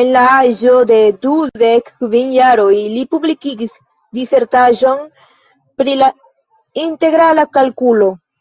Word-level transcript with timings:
En 0.00 0.10
la 0.14 0.20
aĝo 0.32 0.72
de 0.88 0.96
dudek 1.24 1.88
kvin 2.02 2.28
jaroj 2.34 2.74
li 2.92 3.02
publikigis 3.14 3.74
disertaĵon 4.18 5.00
pri 5.82 5.96
la 6.04 6.12
integrala 6.84 7.46
kalkulo. 7.58 8.12